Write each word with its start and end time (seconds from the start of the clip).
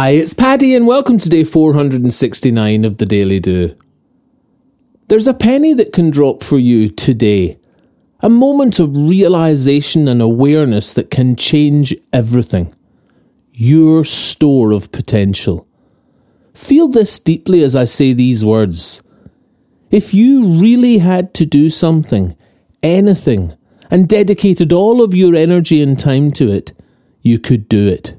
Hi, 0.00 0.12
it's 0.12 0.32
Paddy, 0.32 0.74
and 0.74 0.86
welcome 0.86 1.18
to 1.18 1.28
day 1.28 1.44
469 1.44 2.86
of 2.86 2.96
the 2.96 3.04
Daily 3.04 3.38
Do. 3.38 3.76
There's 5.08 5.26
a 5.26 5.34
penny 5.34 5.74
that 5.74 5.92
can 5.92 6.08
drop 6.08 6.42
for 6.42 6.58
you 6.58 6.88
today. 6.88 7.58
A 8.20 8.30
moment 8.30 8.80
of 8.80 8.96
realization 8.96 10.08
and 10.08 10.22
awareness 10.22 10.94
that 10.94 11.10
can 11.10 11.36
change 11.36 11.94
everything. 12.14 12.74
Your 13.52 14.02
store 14.04 14.72
of 14.72 14.90
potential. 14.90 15.68
Feel 16.54 16.88
this 16.88 17.18
deeply 17.18 17.62
as 17.62 17.76
I 17.76 17.84
say 17.84 18.14
these 18.14 18.42
words. 18.42 19.02
If 19.90 20.14
you 20.14 20.46
really 20.46 20.96
had 20.96 21.34
to 21.34 21.44
do 21.44 21.68
something, 21.68 22.34
anything, 22.82 23.54
and 23.90 24.08
dedicated 24.08 24.72
all 24.72 25.02
of 25.02 25.14
your 25.14 25.34
energy 25.34 25.82
and 25.82 25.98
time 25.98 26.30
to 26.30 26.50
it, 26.50 26.72
you 27.20 27.38
could 27.38 27.68
do 27.68 27.86
it. 27.86 28.14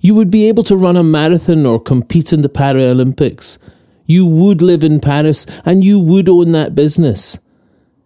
You 0.00 0.14
would 0.14 0.30
be 0.30 0.48
able 0.48 0.62
to 0.64 0.76
run 0.76 0.96
a 0.96 1.02
marathon 1.02 1.66
or 1.66 1.80
compete 1.80 2.32
in 2.32 2.42
the 2.42 2.48
Paralympics. 2.48 3.58
You 4.06 4.26
would 4.26 4.62
live 4.62 4.82
in 4.82 5.00
Paris 5.00 5.46
and 5.64 5.84
you 5.84 6.00
would 6.00 6.28
own 6.28 6.52
that 6.52 6.74
business. 6.74 7.38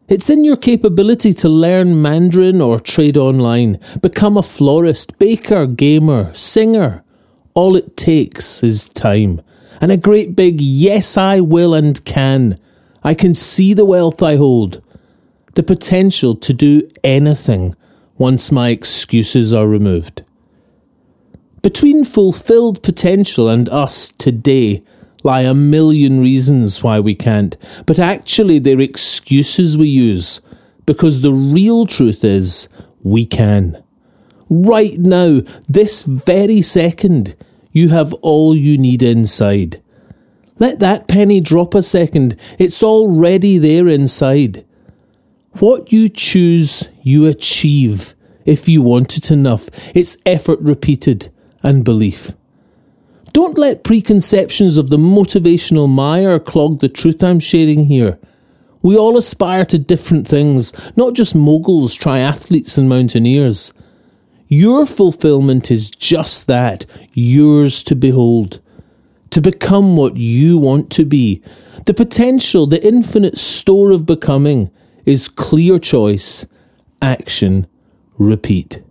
It's 0.08 0.28
in 0.28 0.44
your 0.44 0.56
capability 0.56 1.32
to 1.32 1.48
learn 1.48 2.02
Mandarin 2.02 2.60
or 2.60 2.78
trade 2.78 3.16
online, 3.16 3.80
become 4.02 4.36
a 4.36 4.42
florist, 4.42 5.18
baker, 5.18 5.66
gamer, 5.66 6.34
singer. 6.34 7.02
All 7.54 7.74
it 7.76 7.96
takes 7.96 8.62
is 8.62 8.88
time 8.90 9.40
and 9.80 9.92
a 9.92 9.96
great 9.96 10.34
big 10.34 10.60
yes, 10.60 11.16
I 11.16 11.40
will 11.40 11.74
and 11.74 12.02
can. 12.04 12.58
I 13.02 13.14
can 13.14 13.34
see 13.34 13.74
the 13.74 13.84
wealth 13.84 14.22
I 14.22 14.36
hold, 14.36 14.82
the 15.54 15.62
potential 15.62 16.34
to 16.36 16.52
do 16.52 16.88
anything 17.02 17.74
once 18.16 18.50
my 18.50 18.70
excuses 18.70 19.52
are 19.52 19.68
removed. 19.68 20.22
Between 21.64 22.04
fulfilled 22.04 22.82
potential 22.82 23.48
and 23.48 23.70
us 23.70 24.10
today 24.10 24.82
lie 25.22 25.40
a 25.40 25.54
million 25.54 26.20
reasons 26.20 26.82
why 26.82 27.00
we 27.00 27.14
can't, 27.14 27.56
but 27.86 27.98
actually 27.98 28.58
they're 28.58 28.82
excuses 28.82 29.78
we 29.78 29.86
use 29.86 30.42
because 30.84 31.22
the 31.22 31.32
real 31.32 31.86
truth 31.86 32.22
is 32.22 32.68
we 33.02 33.24
can. 33.24 33.82
Right 34.50 34.98
now, 34.98 35.40
this 35.66 36.02
very 36.02 36.60
second, 36.60 37.34
you 37.72 37.88
have 37.88 38.12
all 38.20 38.54
you 38.54 38.76
need 38.76 39.02
inside. 39.02 39.80
Let 40.58 40.80
that 40.80 41.08
penny 41.08 41.40
drop 41.40 41.74
a 41.74 41.80
second, 41.80 42.36
it's 42.58 42.82
already 42.82 43.56
there 43.56 43.88
inside. 43.88 44.66
What 45.52 45.92
you 45.92 46.10
choose, 46.10 46.90
you 47.00 47.24
achieve 47.24 48.14
if 48.44 48.68
you 48.68 48.82
want 48.82 49.16
it 49.16 49.30
enough. 49.30 49.70
It's 49.94 50.18
effort 50.26 50.60
repeated 50.60 51.30
and 51.64 51.84
belief. 51.84 52.32
Don't 53.32 53.58
let 53.58 53.82
preconceptions 53.82 54.78
of 54.78 54.90
the 54.90 54.96
motivational 54.96 55.88
mire 55.88 56.38
clog 56.38 56.78
the 56.78 56.88
truth 56.88 57.24
I'm 57.24 57.40
sharing 57.40 57.86
here. 57.86 58.16
We 58.82 58.96
all 58.96 59.16
aspire 59.16 59.64
to 59.64 59.78
different 59.78 60.28
things, 60.28 60.72
not 60.96 61.14
just 61.14 61.34
moguls, 61.34 61.98
triathletes, 61.98 62.78
and 62.78 62.88
mountaineers. 62.88 63.72
Your 64.46 64.86
fulfillment 64.86 65.70
is 65.70 65.90
just 65.90 66.46
that, 66.46 66.86
yours 67.12 67.82
to 67.84 67.96
behold. 67.96 68.60
To 69.30 69.40
become 69.40 69.96
what 69.96 70.16
you 70.16 70.58
want 70.58 70.90
to 70.92 71.04
be. 71.04 71.42
The 71.86 71.94
potential, 71.94 72.66
the 72.66 72.86
infinite 72.86 73.38
store 73.38 73.90
of 73.90 74.06
becoming 74.06 74.70
is 75.04 75.28
clear 75.28 75.80
choice, 75.80 76.46
action, 77.02 77.66
repeat. 78.16 78.83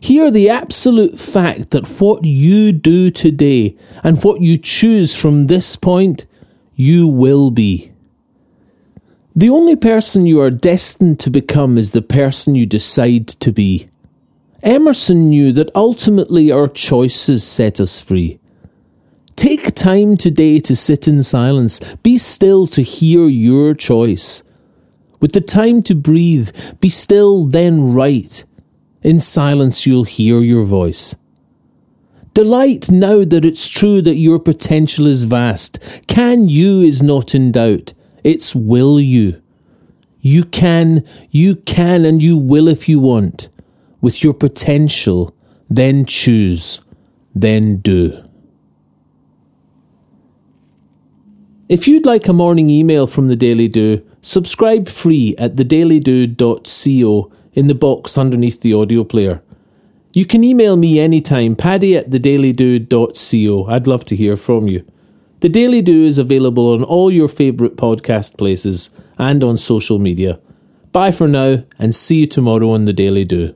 Hear 0.00 0.30
the 0.30 0.48
absolute 0.48 1.20
fact 1.20 1.70
that 1.70 1.86
what 2.00 2.24
you 2.24 2.72
do 2.72 3.10
today 3.10 3.76
and 4.02 4.22
what 4.24 4.40
you 4.40 4.56
choose 4.56 5.14
from 5.14 5.46
this 5.46 5.76
point, 5.76 6.26
you 6.74 7.06
will 7.06 7.50
be. 7.50 7.92
The 9.36 9.50
only 9.50 9.76
person 9.76 10.26
you 10.26 10.40
are 10.40 10.50
destined 10.50 11.20
to 11.20 11.30
become 11.30 11.76
is 11.76 11.90
the 11.90 12.02
person 12.02 12.54
you 12.54 12.66
decide 12.66 13.28
to 13.28 13.52
be. 13.52 13.88
Emerson 14.62 15.28
knew 15.28 15.52
that 15.52 15.74
ultimately 15.74 16.50
our 16.50 16.66
choices 16.68 17.44
set 17.44 17.78
us 17.78 18.00
free. 18.00 18.40
Take 19.36 19.74
time 19.74 20.16
today 20.16 20.60
to 20.60 20.74
sit 20.74 21.08
in 21.08 21.22
silence, 21.22 21.80
be 22.02 22.18
still 22.18 22.66
to 22.68 22.82
hear 22.82 23.26
your 23.26 23.74
choice. 23.74 24.42
With 25.20 25.32
the 25.32 25.40
time 25.40 25.82
to 25.84 25.94
breathe, 25.94 26.50
be 26.80 26.88
still, 26.88 27.46
then 27.46 27.92
write. 27.92 28.44
In 29.02 29.18
silence, 29.20 29.86
you'll 29.86 30.04
hear 30.04 30.40
your 30.40 30.64
voice. 30.64 31.16
Delight 32.34 32.90
now 32.90 33.24
that 33.24 33.44
it's 33.44 33.68
true 33.68 34.00
that 34.02 34.16
your 34.16 34.38
potential 34.38 35.06
is 35.06 35.24
vast. 35.24 35.78
Can 36.06 36.48
you 36.48 36.80
is 36.80 37.02
not 37.02 37.34
in 37.34 37.52
doubt. 37.52 37.92
It's 38.22 38.54
will 38.54 39.00
you. 39.00 39.40
You 40.20 40.44
can, 40.44 41.04
you 41.30 41.56
can, 41.56 42.04
and 42.04 42.22
you 42.22 42.36
will 42.36 42.68
if 42.68 42.88
you 42.88 43.00
want. 43.00 43.48
With 44.00 44.22
your 44.22 44.34
potential, 44.34 45.34
then 45.68 46.04
choose, 46.04 46.80
then 47.34 47.78
do. 47.78 48.22
If 51.68 51.86
you'd 51.88 52.04
like 52.04 52.28
a 52.28 52.32
morning 52.32 52.68
email 52.68 53.06
from 53.06 53.28
the 53.28 53.36
Daily 53.36 53.68
Do, 53.68 54.04
subscribe 54.20 54.88
free 54.88 55.34
at 55.38 55.56
thedailydo.co 55.56 57.32
in 57.52 57.66
the 57.66 57.74
box 57.74 58.16
underneath 58.16 58.60
the 58.60 58.74
audio 58.74 59.04
player. 59.04 59.42
You 60.12 60.26
can 60.26 60.42
email 60.42 60.76
me 60.76 60.98
anytime, 60.98 61.54
paddy 61.54 61.96
at 61.96 62.10
thedailydo.co. 62.10 63.66
I'd 63.66 63.86
love 63.86 64.04
to 64.06 64.16
hear 64.16 64.36
from 64.36 64.66
you. 64.66 64.84
The 65.40 65.48
Daily 65.48 65.82
Do 65.82 66.04
is 66.04 66.18
available 66.18 66.72
on 66.72 66.82
all 66.82 67.10
your 67.10 67.28
favourite 67.28 67.76
podcast 67.76 68.36
places 68.36 68.90
and 69.18 69.42
on 69.42 69.56
social 69.56 69.98
media. 69.98 70.40
Bye 70.92 71.12
for 71.12 71.28
now, 71.28 71.62
and 71.78 71.94
see 71.94 72.20
you 72.20 72.26
tomorrow 72.26 72.70
on 72.72 72.84
The 72.84 72.92
Daily 72.92 73.24
Do. 73.24 73.54